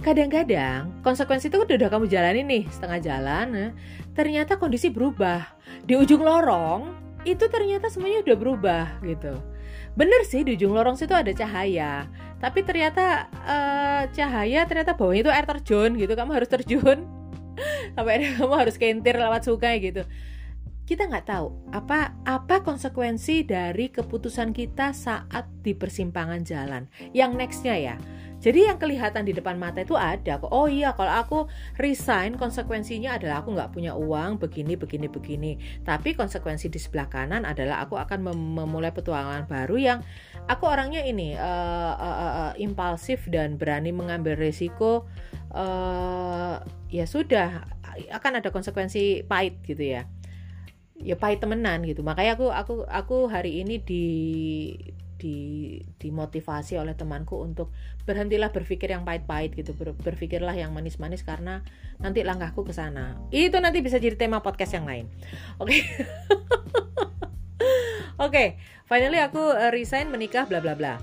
[0.00, 3.70] Kadang-kadang konsekuensi itu udah kamu jalani nih setengah jalan, nah,
[4.16, 5.44] ternyata kondisi berubah.
[5.84, 9.53] Di ujung lorong itu ternyata semuanya udah berubah gitu.
[9.94, 12.10] Bener sih di ujung lorong situ ada cahaya,
[12.42, 16.12] tapi ternyata uh, cahaya ternyata bawahnya itu air terjun gitu.
[16.18, 17.06] Kamu harus terjun.
[17.94, 20.02] Sampai kamu harus kentir lewat sungai gitu.
[20.84, 26.90] Kita nggak tahu apa apa konsekuensi dari keputusan kita saat di persimpangan jalan.
[27.14, 27.96] Yang nextnya ya
[28.44, 30.52] jadi yang kelihatan di depan mata itu ada kok.
[30.52, 31.38] Oh iya, kalau aku
[31.80, 35.56] resign konsekuensinya adalah aku nggak punya uang begini begini begini.
[35.80, 39.98] Tapi konsekuensi di sebelah kanan adalah aku akan mem memulai petualangan baru yang
[40.44, 45.08] aku orangnya ini uh, uh, uh, impulsif dan berani mengambil resiko.
[45.48, 46.60] Uh,
[46.92, 47.64] ya sudah
[48.12, 50.04] akan ada konsekuensi pahit gitu ya
[50.98, 54.06] ya pahit temenan gitu makanya aku aku aku hari ini di
[55.24, 57.72] di dimotivasi oleh temanku untuk
[58.04, 61.64] berhentilah berpikir yang pahit-pahit gitu ber, berpikirlah yang manis-manis karena
[61.96, 63.16] nanti langkahku ke sana.
[63.32, 65.08] Itu nanti bisa jadi tema podcast yang lain.
[65.56, 65.72] Oke.
[65.72, 65.80] Okay?
[68.20, 68.48] oke okay,
[68.84, 71.00] finally aku uh, resign menikah bla bla bla.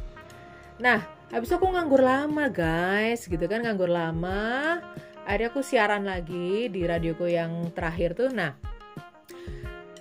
[0.77, 1.01] Nah
[1.33, 4.77] habis aku nganggur lama guys gitu kan nganggur lama.
[5.25, 8.29] Akhirnya aku siaran lagi di radioku yang terakhir tuh.
[8.29, 8.53] Nah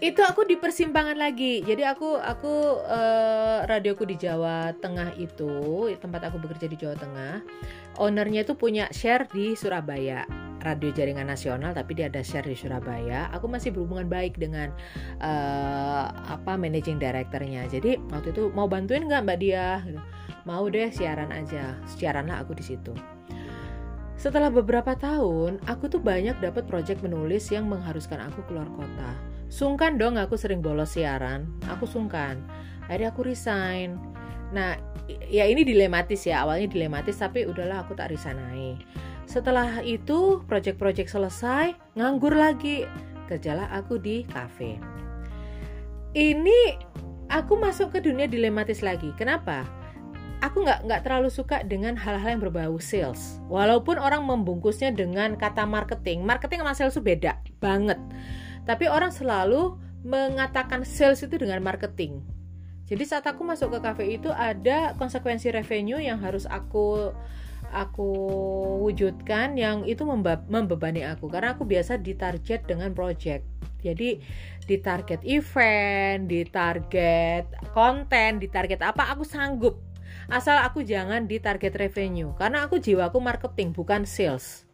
[0.00, 1.60] itu aku di persimpangan lagi.
[1.60, 7.44] Jadi aku aku uh, radioku di Jawa Tengah itu tempat aku bekerja di Jawa Tengah
[8.00, 10.24] ownernya itu punya share di Surabaya
[10.60, 13.28] radio jaringan nasional tapi dia ada share di Surabaya.
[13.36, 14.72] Aku masih berhubungan baik dengan
[15.20, 17.68] uh, apa managing directornya.
[17.68, 19.84] Jadi waktu itu mau bantuin nggak mbak dia?
[19.84, 20.00] Gitu.
[20.48, 21.76] mau deh siaran aja.
[21.84, 22.96] Siaranlah aku di situ.
[24.16, 29.98] Setelah beberapa tahun aku tuh banyak dapat project menulis yang mengharuskan aku keluar kota Sungkan
[29.98, 32.38] dong aku sering bolos siaran, aku sungkan.
[32.86, 33.98] Akhirnya aku resign.
[34.54, 34.78] Nah,
[35.26, 38.38] ya ini dilematis ya, awalnya dilematis tapi udahlah aku tak resign
[39.26, 42.86] Setelah itu project-project selesai, nganggur lagi.
[43.26, 44.78] Kerjalah aku di cafe.
[46.14, 46.78] Ini
[47.30, 49.14] aku masuk ke dunia dilematis lagi.
[49.14, 49.62] Kenapa?
[50.42, 53.38] Aku nggak nggak terlalu suka dengan hal-hal yang berbau sales.
[53.46, 57.98] Walaupun orang membungkusnya dengan kata marketing, marketing sama sales itu beda banget.
[58.70, 59.74] Tapi orang selalu
[60.06, 62.22] mengatakan sales itu dengan marketing.
[62.86, 67.10] Jadi saat aku masuk ke cafe itu ada konsekuensi revenue yang harus aku
[67.74, 68.10] aku
[68.86, 70.06] wujudkan yang itu
[70.46, 73.42] membebani aku karena aku biasa ditarget dengan project.
[73.82, 74.22] Jadi
[74.70, 79.82] ditarget event, ditarget konten, ditarget apa aku sanggup.
[80.30, 84.69] Asal aku jangan ditarget revenue karena aku jiwaku marketing bukan sales.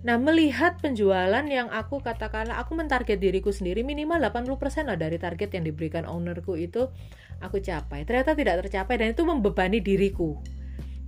[0.00, 5.60] Nah, melihat penjualan yang aku katakanlah aku mentarget diriku sendiri minimal 80% lah dari target
[5.60, 6.88] yang diberikan ownerku itu
[7.44, 8.08] aku capai.
[8.08, 10.40] Ternyata tidak tercapai dan itu membebani diriku.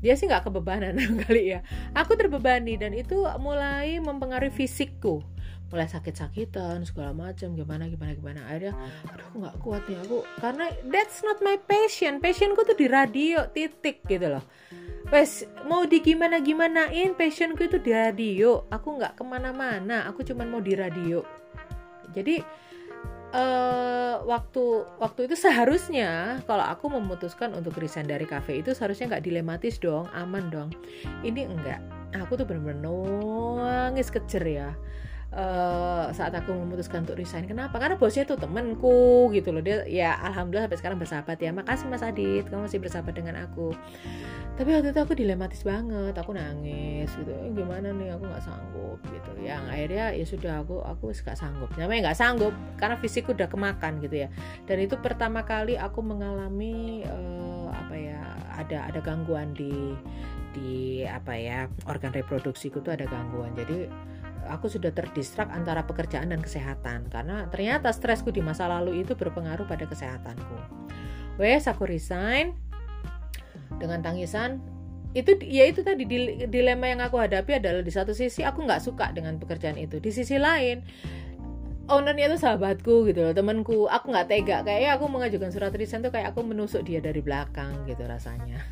[0.05, 1.65] Dia sih nggak kebebanan kali ya.
[1.97, 5.25] Aku terbebani dan itu mulai mempengaruhi fisikku
[5.73, 8.77] mulai sakit-sakitan segala macam gimana gimana gimana akhirnya
[9.09, 14.05] aduh nggak kuat nih aku karena that's not my passion passionku tuh di radio titik
[14.05, 14.45] gitu loh
[15.13, 18.65] wes mau di gimana gimanain passionku itu di radio.
[18.73, 20.09] Aku nggak ke mana-mana.
[20.09, 21.21] Aku cuman mau di radio.
[22.17, 22.41] Jadi
[23.37, 24.65] uh, waktu
[24.97, 30.09] waktu itu seharusnya kalau aku memutuskan untuk resign dari cafe itu seharusnya nggak dilematis dong
[30.17, 30.73] aman dong.
[31.21, 31.81] Ini enggak.
[32.25, 34.71] Aku tuh bener-bener nangis kejer ya
[35.33, 37.49] Uh, saat aku memutuskan untuk resign.
[37.49, 37.81] Kenapa?
[37.81, 39.65] Karena bosnya tuh temenku gitu loh.
[39.65, 41.57] Dia ya alhamdulillah sampai sekarang bersahabat ya.
[41.57, 42.45] Makasih mas Adit.
[42.53, 43.73] Kamu masih bersahabat dengan aku.
[44.61, 46.13] Tapi waktu itu aku dilematis banget.
[46.21, 47.33] Aku nangis gitu.
[47.33, 48.13] Eh, gimana nih?
[48.13, 49.33] Aku nggak sanggup gitu.
[49.41, 51.73] Yang akhirnya ya sudah aku aku gak sanggup.
[51.81, 54.29] Namanya nggak sanggup karena fisik udah kemakan gitu ya.
[54.69, 58.21] Dan itu pertama kali aku mengalami uh, apa ya
[58.53, 59.97] ada ada gangguan di
[60.53, 63.57] di apa ya organ reproduksiku tuh ada gangguan.
[63.57, 63.89] Jadi
[64.49, 69.69] aku sudah terdistrak antara pekerjaan dan kesehatan karena ternyata stresku di masa lalu itu berpengaruh
[69.69, 70.57] pada kesehatanku.
[71.39, 72.57] Wes aku resign
[73.79, 74.61] dengan tangisan.
[75.13, 76.09] Itu ya itu tadi
[76.49, 80.01] dilema yang aku hadapi adalah di satu sisi aku nggak suka dengan pekerjaan itu.
[80.01, 80.81] Di sisi lain
[81.93, 83.93] ownernya itu sahabatku gitu loh temanku.
[83.93, 87.85] Aku nggak tega kayaknya aku mengajukan surat resign tuh kayak aku menusuk dia dari belakang
[87.85, 88.65] gitu rasanya.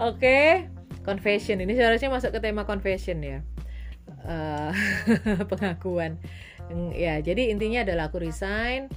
[0.00, 0.48] okay.
[1.04, 1.60] confession.
[1.60, 3.44] Ini seharusnya masuk ke tema confession ya
[4.26, 4.72] uh,
[5.50, 6.18] pengakuan.
[6.94, 8.88] Ya jadi intinya adalah aku resign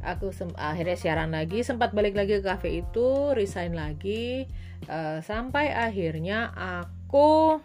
[0.00, 4.48] aku akhirnya siaran lagi sempat balik lagi ke cafe itu resign lagi
[4.88, 7.60] uh, sampai akhirnya aku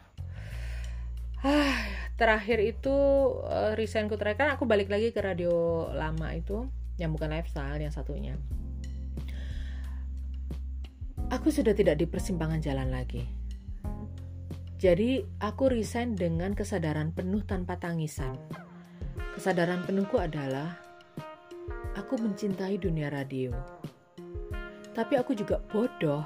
[1.44, 1.80] uh,
[2.20, 2.96] terakhir itu
[3.44, 7.92] uh, resignku terakhir kan aku balik lagi ke radio lama itu yang bukan lifestyle yang
[7.92, 8.40] satunya.
[11.28, 13.26] Aku sudah tidak di persimpangan jalan lagi
[14.86, 18.38] jadi aku resign dengan kesadaran penuh tanpa tangisan.
[19.34, 20.78] Kesadaran penuhku adalah
[21.98, 23.50] aku mencintai dunia radio.
[24.94, 26.22] Tapi aku juga bodoh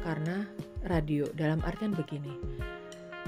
[0.00, 0.48] karena
[0.88, 2.32] radio dalam artian begini.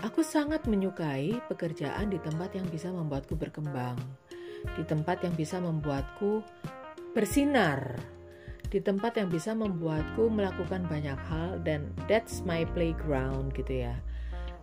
[0.00, 4.00] Aku sangat menyukai pekerjaan di tempat yang bisa membuatku berkembang,
[4.80, 6.40] di tempat yang bisa membuatku
[7.12, 8.00] bersinar,
[8.72, 13.92] di tempat yang bisa membuatku melakukan banyak hal dan that's my playground gitu ya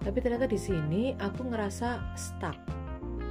[0.03, 2.57] tapi ternyata di sini aku ngerasa stuck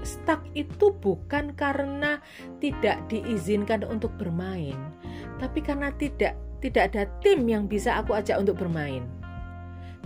[0.06, 2.22] stuck itu bukan karena
[2.62, 4.76] tidak diizinkan untuk bermain
[5.42, 9.06] tapi karena tidak tidak ada tim yang bisa aku ajak untuk bermain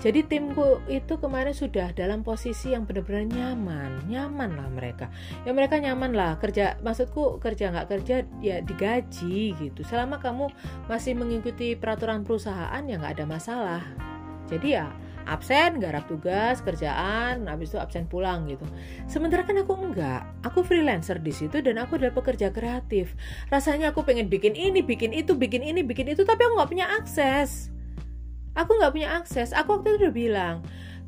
[0.02, 5.06] jadi timku itu kemarin sudah dalam posisi yang benar-benar nyaman, nyaman lah mereka.
[5.46, 9.80] Ya mereka nyaman lah kerja, maksudku kerja nggak kerja ya digaji gitu.
[9.86, 10.50] Selama kamu
[10.90, 13.82] masih mengikuti peraturan perusahaan ya nggak ada masalah.
[14.50, 14.90] Jadi ya
[15.24, 18.64] absen garap tugas kerjaan habis itu absen pulang gitu.
[19.06, 20.26] Sementara kan aku enggak.
[20.46, 23.14] Aku freelancer di situ dan aku adalah pekerja kreatif.
[23.48, 26.86] Rasanya aku pengen bikin ini bikin itu bikin ini bikin itu tapi aku nggak punya
[26.98, 27.70] akses.
[28.52, 29.50] Aku nggak punya akses.
[29.56, 30.56] Aku waktu itu udah bilang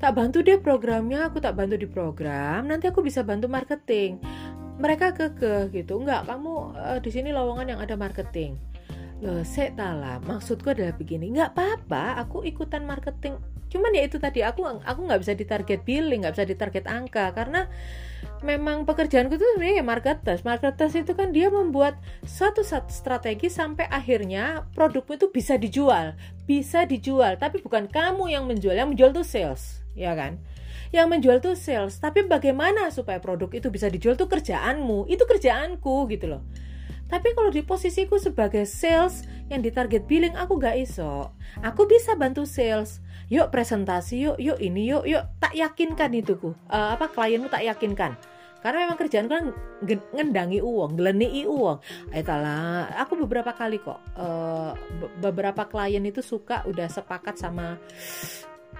[0.02, 4.20] tak bantu deh programnya aku tak bantu di program nanti aku bisa bantu marketing.
[4.74, 8.73] Mereka kekeh gitu enggak kamu uh, di sini lowongan yang ada marketing
[9.24, 11.32] loh saya lah maksudku adalah begini.
[11.32, 13.40] Nggak apa-apa aku ikutan marketing.
[13.72, 17.32] Cuman ya itu tadi aku aku nggak bisa ditarget billing nggak bisa ditarget angka.
[17.32, 17.64] Karena
[18.44, 21.96] memang pekerjaanku itu sebenarnya ya marketer marketer itu kan dia membuat
[22.28, 26.12] satu satu strategi sampai akhirnya produkmu itu bisa dijual.
[26.44, 28.76] Bisa dijual tapi bukan kamu yang menjual.
[28.76, 30.36] Yang menjual tuh sales ya kan?
[30.92, 35.08] Yang menjual tuh sales tapi bagaimana supaya produk itu bisa dijual tuh kerjaanmu?
[35.08, 36.44] Itu kerjaanku gitu loh
[37.08, 41.30] tapi kalau di posisiku sebagai sales yang ditarget billing aku gak iso.
[41.60, 43.04] Aku bisa bantu sales.
[43.32, 45.24] Yuk presentasi yuk yuk ini yuk yuk.
[45.40, 48.16] Tak yakinkan itu ku uh, apa klienmu tak yakinkan?
[48.64, 49.52] Karena memang kerjaan kan
[50.16, 51.84] ngendangi uang, geleni uang.
[52.16, 54.72] Itulah, aku beberapa kali kok uh,
[55.20, 57.76] beberapa klien itu suka udah sepakat sama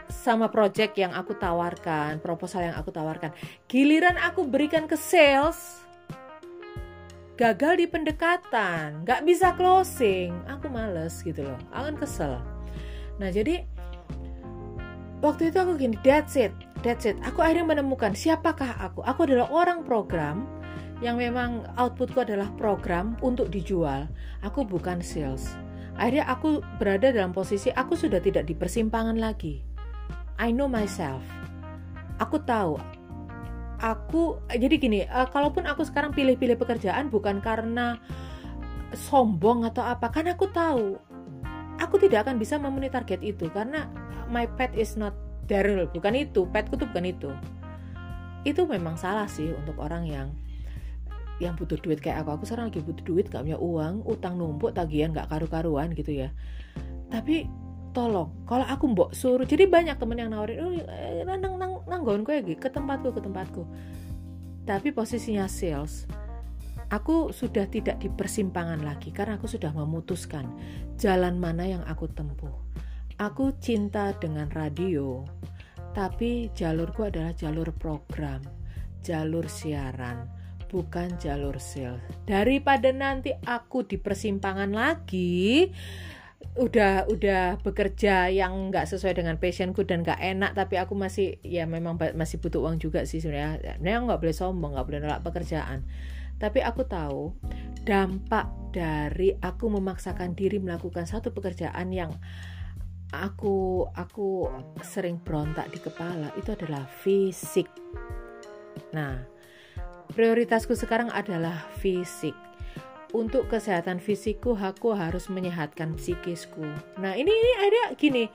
[0.08, 3.36] sama project yang aku tawarkan, proposal yang aku tawarkan.
[3.68, 5.83] Giliran aku berikan ke sales,
[7.34, 12.34] gagal di pendekatan, nggak bisa closing, aku males gitu loh, aku kan kesel.
[13.18, 13.66] Nah jadi
[15.18, 17.16] waktu itu aku gini that's it that's it.
[17.24, 19.00] Aku akhirnya menemukan siapakah aku.
[19.02, 20.44] Aku adalah orang program
[21.00, 24.06] yang memang outputku adalah program untuk dijual.
[24.44, 25.48] Aku bukan sales.
[25.96, 29.64] Akhirnya aku berada dalam posisi aku sudah tidak di persimpangan lagi.
[30.38, 31.24] I know myself.
[32.20, 32.78] Aku tahu
[33.84, 38.00] aku jadi gini uh, kalaupun aku sekarang pilih-pilih pekerjaan bukan karena
[38.96, 40.96] sombong atau apa kan aku tahu
[41.76, 43.84] aku tidak akan bisa memenuhi target itu karena
[44.32, 45.12] my pet is not
[45.44, 47.30] Daryl bukan itu petku tuh bukan itu.
[48.44, 50.28] Itu memang salah sih untuk orang yang
[51.42, 52.40] yang butuh duit kayak aku.
[52.40, 56.28] Aku sekarang lagi butuh duit gak punya uang utang numpuk tagihan gak karu-karuan gitu ya.
[57.12, 57.44] Tapi
[57.94, 58.34] tolong.
[58.44, 62.42] Kalau aku mbok suruh jadi banyak temen yang nawarin oh, eh, nang nang nanggon gue
[62.58, 63.62] ke tempatku ke tempatku.
[64.66, 66.04] Tapi posisinya sales
[66.92, 70.46] aku sudah tidak di persimpangan lagi karena aku sudah memutuskan
[71.00, 72.52] jalan mana yang aku tempuh.
[73.14, 75.22] Aku cinta dengan radio,
[75.94, 78.42] tapi jalurku adalah jalur program,
[79.06, 80.26] jalur siaran,
[80.66, 82.02] bukan jalur sales.
[82.26, 85.70] Daripada nanti aku di persimpangan lagi,
[86.54, 91.66] udah udah bekerja yang nggak sesuai dengan passionku dan nggak enak tapi aku masih ya
[91.66, 95.82] memang masih butuh uang juga sih sebenarnya Nah nggak boleh sombong nggak boleh nolak pekerjaan
[96.38, 97.34] tapi aku tahu
[97.86, 102.10] dampak dari aku memaksakan diri melakukan satu pekerjaan yang
[103.14, 104.50] aku aku
[104.82, 107.70] sering berontak di kepala itu adalah fisik.
[108.90, 109.22] Nah,
[110.10, 112.34] prioritasku sekarang adalah fisik.
[113.14, 116.66] Untuk kesehatan fisikku, aku harus menyehatkan psikisku.
[116.98, 118.26] Nah, ini ini ada gini.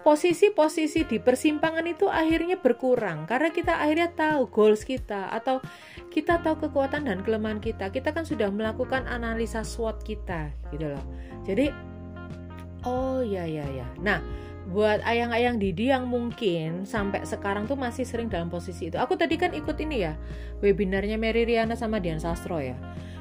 [0.00, 5.60] posisi-posisi uh, di persimpangan itu akhirnya berkurang karena kita akhirnya tahu goals kita atau
[6.08, 7.92] kita tahu kekuatan dan kelemahan kita.
[7.92, 11.04] Kita kan sudah melakukan analisa SWOT kita gitu loh.
[11.44, 11.68] Jadi
[12.86, 13.86] Oh ya ya ya.
[13.98, 14.22] Nah,
[14.68, 19.00] buat ayang-ayang Didi yang mungkin sampai sekarang tuh masih sering dalam posisi itu.
[19.00, 20.14] Aku tadi kan ikut ini ya,
[20.60, 22.76] webinarnya Mary Riana sama Dian Sastro ya.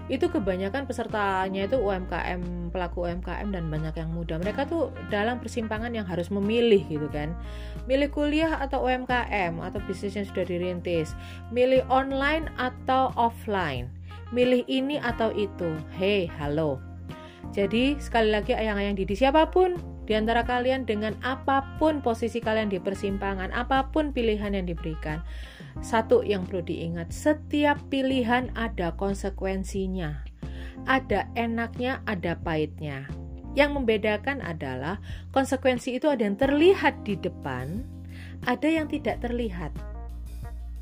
[0.08, 4.40] Itu kebanyakan pesertanya itu UMKM, pelaku UMKM dan banyak yang muda.
[4.40, 7.36] Mereka tuh dalam persimpangan yang harus memilih gitu kan.
[7.92, 11.12] Milih kuliah atau UMKM atau bisnis yang sudah dirintis.
[11.52, 13.92] Milih online atau offline.
[14.32, 15.76] Milih ini atau itu.
[15.96, 16.80] Hey, halo
[17.56, 22.72] jadi sekali lagi ayang-ayang Didi siapa pun di antara kalian dengan apa pun posisi kalian
[22.72, 25.20] di persimpangan, apa pun pilihan yang diberikan.
[25.84, 30.24] Satu yang perlu diingat, setiap pilihan ada konsekuensinya.
[30.88, 33.12] Ada enaknya, ada pahitnya.
[33.54, 35.04] Yang membedakan adalah
[35.36, 37.84] konsekuensi itu ada yang terlihat di depan,
[38.48, 39.76] ada yang tidak terlihat.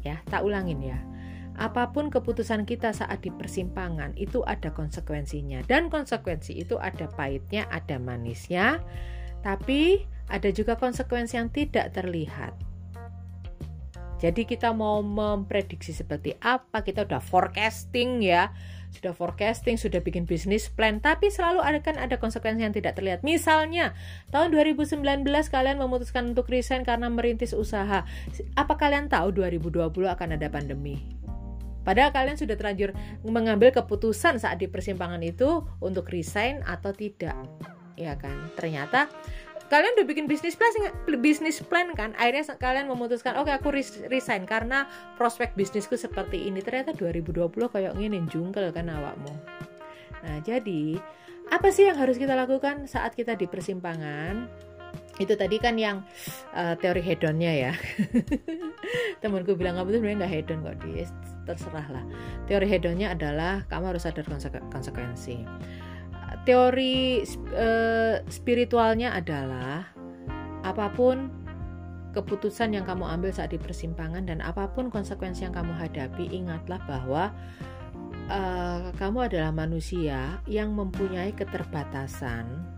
[0.06, 1.15] Ya, tak ulangin ya
[1.56, 7.64] apa pun keputusan kita saat di persimpangan itu ada konsekuensinya dan konsekuensi itu ada pahitnya,
[7.72, 8.84] ada manisnya,
[9.40, 12.54] tapi ada juga konsekuensi yang tidak terlihat.
[14.16, 18.50] Jadi kita mau memprediksi seperti apa, kita udah forecasting ya,
[18.96, 23.28] sudah forecasting, sudah bikin bisnis plan, tapi selalu ada kan ada konsekuensi yang tidak terlihat.
[23.28, 23.92] Misalnya,
[24.32, 28.08] tahun 2019 kalian memutuskan untuk resign karena merintis usaha.
[28.56, 31.25] Apa kalian tahu 2020 akan ada pandemi?
[31.86, 37.38] Padahal kalian sudah terlanjur mengambil keputusan saat di persimpangan itu untuk resign atau tidak.
[37.96, 38.52] Ya kan?
[38.58, 39.08] Ternyata
[39.66, 40.70] kalian udah bikin bisnis plan
[41.18, 43.74] bisnis plan kan akhirnya kalian memutuskan oke okay, aku
[44.14, 44.86] resign karena
[45.18, 49.34] prospek bisnisku seperti ini ternyata 2020 kayak nginin jungkel kan awakmu
[50.22, 51.02] nah jadi
[51.50, 54.50] apa sih yang harus kita lakukan saat kita di persimpangan
[55.16, 56.04] itu tadi kan yang
[56.52, 57.74] uh, teori hedonnya ya.
[59.24, 61.06] Temanku bilang kamu tuh sebenarnya nggak hedon kok dia
[61.48, 62.04] terserah lah.
[62.52, 64.28] Teori hedonnya adalah kamu harus sadar
[64.72, 65.48] konsekuensi.
[66.44, 67.24] Teori
[67.56, 69.88] uh, spiritualnya adalah
[70.68, 71.32] apa pun
[72.12, 76.80] keputusan yang kamu ambil saat di persimpangan dan apa pun konsekuensi yang kamu hadapi ingatlah
[76.88, 77.32] bahwa
[78.32, 82.75] uh, kamu adalah manusia yang mempunyai keterbatasan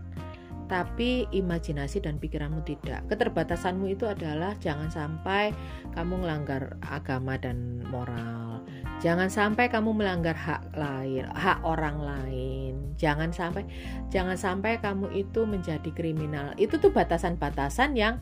[0.68, 3.08] tapi imajinasi dan pikiranmu tidak.
[3.08, 5.56] Keterbatasanmu itu adalah jangan sampai
[5.96, 8.62] kamu melanggar agama dan moral.
[9.00, 12.74] Jangan sampai kamu melanggar hak lain, hak orang lain.
[13.00, 13.64] Jangan sampai
[14.12, 16.52] jangan sampai kamu itu menjadi kriminal.
[16.60, 18.20] Itu tuh batasan-batasan yang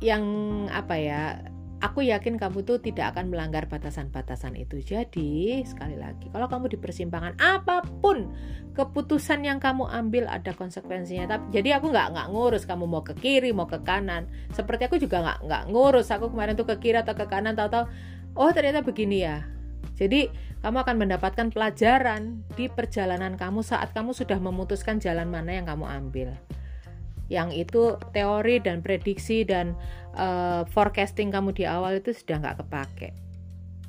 [0.00, 0.24] yang
[0.72, 1.22] apa ya?
[1.78, 4.82] Aku yakin kamu tuh tidak akan melanggar batasan-batasan itu.
[4.82, 8.30] Jadi, sekali lagi, kalau kamu di persimpangan apa pun
[8.74, 11.38] keputusan yang kamu ambil ada konsekuensinya.
[11.38, 14.26] Tapi jadi aku nggak nggak ngurus kamu mau ke kiri, mau ke kanan.
[14.50, 16.10] Seperti aku juga nggak nggak ngurus.
[16.10, 17.86] Aku kemarin tuh ke kiri atau ke kanan, tahu-tahu
[18.38, 19.46] oh ternyata begini ya.
[19.98, 20.30] Jadi,
[20.62, 25.86] kamu akan mendapatkan pelajaran di perjalanan kamu saat kamu sudah memutuskan jalan mana yang kamu
[25.86, 26.34] ambil
[27.28, 29.76] yang itu teori dan prediksi dan
[30.16, 33.08] uh, forecasting kamu di awal itu sudah nggak kepake.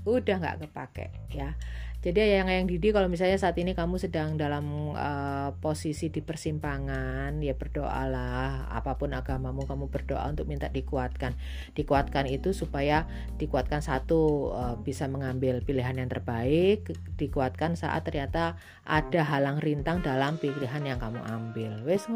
[0.03, 1.55] Udah nggak kepake ya.
[1.99, 7.43] Jadi yang yang Didi kalau misalnya saat ini kamu sedang dalam uh, posisi di persimpangan
[7.43, 8.71] ya berdoalah.
[8.71, 11.35] Apa pun agamamu kamu berdoa untuk minta dikuatkan.
[11.75, 13.03] Dikuatkan itu supaya
[13.35, 16.87] dikuatkan satu uh, bisa mengambil pilihan yang terbaik.
[17.19, 18.55] Dikuatkan saat ternyata
[18.87, 21.83] ada halang rintang dalam pilihan yang kamu ambil.
[21.83, 22.07] Wes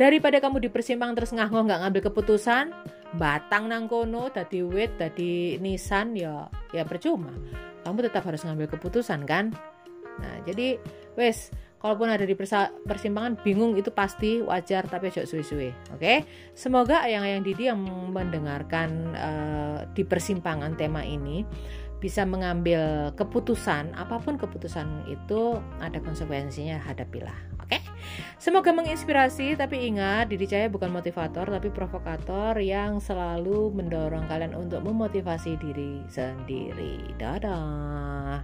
[0.00, 2.72] daripada kamu di persimpangan terus ngah nggak ngambil keputusan
[3.20, 7.36] batang nang kono tadi wit tadi nisan ya ya percuma
[7.84, 9.52] kamu tetap harus ngambil keputusan kan
[10.16, 10.80] nah jadi
[11.20, 12.32] wes kalaupun ada di
[12.88, 16.24] persimpangan bingung itu pasti wajar tapi ojo suwe-suwe oke okay?
[16.56, 17.80] semoga ayang-ayang Didi yang
[18.12, 21.44] mendengarkan uh, di persimpangan tema ini
[22.00, 27.84] bisa mengambil keputusan apa pun keputusan itu ada konsekuensinya hadapilah oke okay?
[28.40, 34.80] semoga menginspirasi tapi ingat diri saya bukan motivator tapi provokator yang selalu mendorong kalian untuk
[34.80, 38.40] memotivasi diri sendiri dadah